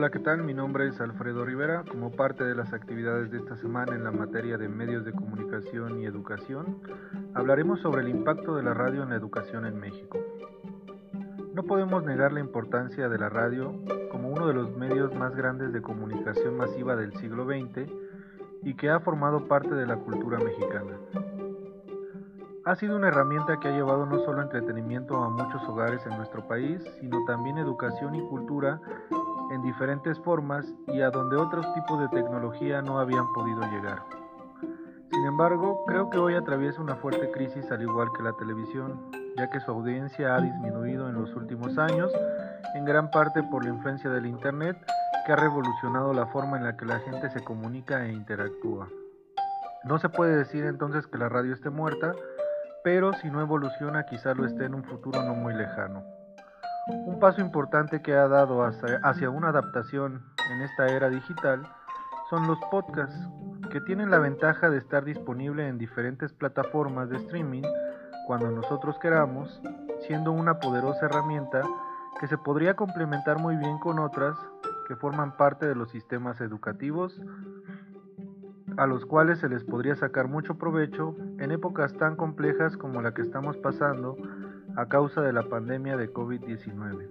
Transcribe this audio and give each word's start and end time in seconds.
Hola, 0.00 0.10
¿qué 0.10 0.18
tal? 0.18 0.42
Mi 0.44 0.54
nombre 0.54 0.88
es 0.88 0.98
Alfredo 0.98 1.44
Rivera. 1.44 1.84
Como 1.84 2.10
parte 2.10 2.42
de 2.42 2.54
las 2.54 2.72
actividades 2.72 3.30
de 3.30 3.36
esta 3.36 3.54
semana 3.56 3.94
en 3.94 4.02
la 4.02 4.10
materia 4.10 4.56
de 4.56 4.66
medios 4.66 5.04
de 5.04 5.12
comunicación 5.12 6.00
y 6.00 6.06
educación, 6.06 6.80
hablaremos 7.34 7.80
sobre 7.80 8.00
el 8.00 8.08
impacto 8.08 8.56
de 8.56 8.62
la 8.62 8.72
radio 8.72 9.02
en 9.02 9.10
la 9.10 9.16
educación 9.16 9.66
en 9.66 9.78
México. 9.78 10.18
No 11.52 11.64
podemos 11.64 12.02
negar 12.02 12.32
la 12.32 12.40
importancia 12.40 13.10
de 13.10 13.18
la 13.18 13.28
radio 13.28 13.74
como 14.10 14.30
uno 14.30 14.46
de 14.46 14.54
los 14.54 14.74
medios 14.74 15.14
más 15.14 15.36
grandes 15.36 15.70
de 15.74 15.82
comunicación 15.82 16.56
masiva 16.56 16.96
del 16.96 17.12
siglo 17.18 17.44
XX 17.44 17.92
y 18.62 18.72
que 18.76 18.88
ha 18.88 19.00
formado 19.00 19.48
parte 19.48 19.74
de 19.74 19.86
la 19.86 19.96
cultura 19.96 20.38
mexicana. 20.38 20.96
Ha 22.64 22.74
sido 22.76 22.96
una 22.96 23.08
herramienta 23.08 23.58
que 23.60 23.68
ha 23.68 23.72
llevado 23.72 24.06
no 24.06 24.18
solo 24.20 24.40
entretenimiento 24.40 25.16
a 25.16 25.28
muchos 25.28 25.62
hogares 25.68 26.00
en 26.06 26.16
nuestro 26.16 26.48
país, 26.48 26.82
sino 27.00 27.22
también 27.26 27.58
educación 27.58 28.14
y 28.14 28.26
cultura 28.28 28.80
en 29.50 29.62
diferentes 29.62 30.18
formas 30.20 30.66
y 30.86 31.00
a 31.00 31.10
donde 31.10 31.36
otros 31.36 31.66
tipos 31.74 32.00
de 32.00 32.08
tecnología 32.08 32.82
no 32.82 32.98
habían 32.98 33.32
podido 33.32 33.60
llegar. 33.62 34.02
Sin 35.12 35.26
embargo, 35.26 35.84
creo 35.86 36.08
que 36.08 36.18
hoy 36.18 36.34
atraviesa 36.34 36.80
una 36.80 36.94
fuerte 36.96 37.30
crisis 37.32 37.70
al 37.70 37.82
igual 37.82 38.08
que 38.16 38.22
la 38.22 38.32
televisión, 38.34 39.10
ya 39.36 39.50
que 39.50 39.60
su 39.60 39.70
audiencia 39.72 40.36
ha 40.36 40.40
disminuido 40.40 41.08
en 41.08 41.16
los 41.16 41.34
últimos 41.34 41.76
años, 41.78 42.12
en 42.74 42.84
gran 42.84 43.10
parte 43.10 43.42
por 43.42 43.64
la 43.64 43.70
influencia 43.70 44.08
del 44.08 44.26
Internet, 44.26 44.76
que 45.26 45.32
ha 45.32 45.36
revolucionado 45.36 46.12
la 46.12 46.26
forma 46.26 46.58
en 46.58 46.64
la 46.64 46.76
que 46.76 46.86
la 46.86 47.00
gente 47.00 47.28
se 47.30 47.42
comunica 47.42 48.06
e 48.06 48.12
interactúa. 48.12 48.88
No 49.84 49.98
se 49.98 50.08
puede 50.08 50.36
decir 50.36 50.64
entonces 50.64 51.06
que 51.06 51.18
la 51.18 51.28
radio 51.28 51.54
esté 51.54 51.70
muerta, 51.70 52.14
pero 52.84 53.12
si 53.14 53.30
no 53.30 53.40
evoluciona 53.40 54.06
quizá 54.06 54.34
lo 54.34 54.46
esté 54.46 54.66
en 54.66 54.74
un 54.74 54.84
futuro 54.84 55.22
no 55.22 55.34
muy 55.34 55.54
lejano. 55.54 56.19
Un 56.88 57.18
paso 57.20 57.40
importante 57.40 58.02
que 58.02 58.14
ha 58.14 58.28
dado 58.28 58.64
hacia, 58.64 59.30
una 59.30 59.48
adaptación 59.48 60.22
en 60.50 60.62
esta 60.62 60.86
era 60.86 61.10
digital 61.10 61.62
son 62.30 62.46
los 62.46 62.58
podcasts, 62.70 63.28
que 63.70 63.80
tienen 63.80 64.10
la 64.10 64.18
ventaja 64.18 64.70
de 64.70 64.78
estar 64.78 65.04
disponible 65.04 65.68
en 65.68 65.78
diferentes 65.78 66.32
plataformas 66.32 67.10
de 67.10 67.16
streaming 67.18 67.62
cuando 68.26 68.50
nosotros 68.50 68.98
queramos, 68.98 69.60
siendo 70.06 70.32
una 70.32 70.58
poderosa 70.58 71.06
herramienta 71.06 71.62
que 72.18 72.26
se 72.26 72.38
podría 72.38 72.74
complementar 72.74 73.38
muy 73.38 73.56
bien 73.56 73.78
con 73.78 73.98
otras 73.98 74.36
que 74.88 74.96
forman 74.96 75.36
parte 75.36 75.66
de 75.66 75.74
los 75.74 75.90
sistemas 75.90 76.40
educativos, 76.40 77.20
a 78.76 78.86
los 78.86 79.04
cuales 79.04 79.38
se 79.38 79.48
les 79.48 79.64
podría 79.64 79.94
sacar 79.96 80.28
mucho 80.28 80.56
provecho 80.56 81.14
en 81.38 81.50
épocas 81.50 81.92
tan 81.94 82.16
complejas 82.16 82.76
como 82.76 83.02
la 83.02 83.12
que 83.12 83.22
estamos 83.22 83.56
pasando 83.58 84.16
a 84.80 84.88
causa 84.88 85.20
de 85.20 85.30
la 85.34 85.42
pandemia 85.42 85.98
de 85.98 86.10
COVID-19. 86.10 87.06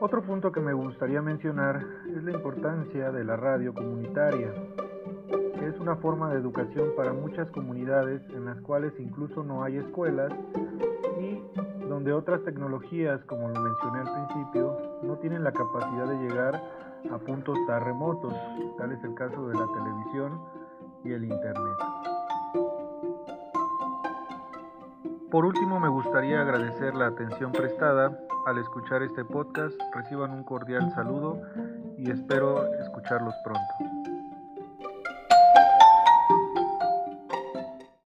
Otro 0.00 0.22
punto 0.22 0.50
que 0.50 0.60
me 0.60 0.72
gustaría 0.72 1.20
mencionar 1.20 1.84
es 2.16 2.24
la 2.24 2.30
importancia 2.30 3.12
de 3.12 3.22
la 3.22 3.36
radio 3.36 3.74
comunitaria, 3.74 4.50
que 5.58 5.66
es 5.66 5.78
una 5.78 5.96
forma 5.96 6.30
de 6.30 6.38
educación 6.40 6.92
para 6.96 7.12
muchas 7.12 7.50
comunidades 7.50 8.22
en 8.30 8.46
las 8.46 8.58
cuales 8.62 8.94
incluso 8.98 9.44
no 9.44 9.62
hay 9.62 9.76
escuelas 9.76 10.32
y 11.20 11.42
donde 11.86 12.14
otras 12.14 12.42
tecnologías, 12.44 13.22
como 13.24 13.46
lo 13.46 13.60
mencioné 13.60 13.98
al 13.98 14.26
principio, 14.26 14.74
no 15.02 15.18
tienen 15.18 15.44
la 15.44 15.52
capacidad 15.52 16.08
de 16.08 16.16
llegar 16.16 16.62
a 17.10 17.18
puntos 17.18 17.58
tan 17.66 17.84
remotos, 17.84 18.32
tal 18.78 18.90
es 18.92 19.04
el 19.04 19.14
caso 19.14 19.48
de 19.48 19.54
la 19.54 19.66
televisión 19.66 20.57
el 21.12 21.24
Internet. 21.24 21.78
Por 25.30 25.44
último, 25.44 25.78
me 25.78 25.88
gustaría 25.88 26.40
agradecer 26.40 26.94
la 26.94 27.08
atención 27.08 27.52
prestada 27.52 28.18
al 28.46 28.58
escuchar 28.58 29.02
este 29.02 29.24
podcast. 29.24 29.78
Reciban 29.94 30.30
un 30.30 30.42
cordial 30.42 30.90
saludo 30.94 31.42
y 31.98 32.10
espero 32.10 32.64
escucharlos 32.80 33.34
pronto. 33.44 34.07